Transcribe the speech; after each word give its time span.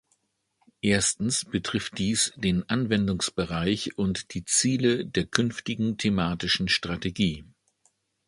Erstens 0.81 1.45
betrifft 1.45 1.99
dies 1.99 2.33
den 2.35 2.67
Anwendungsbereich 2.67 3.99
und 3.99 4.33
die 4.33 4.43
Ziele 4.45 5.05
der 5.05 5.27
künftigen 5.27 5.99
thematischen 5.99 6.69
Strategie. 6.69 7.45